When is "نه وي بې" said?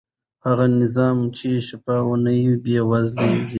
2.23-2.77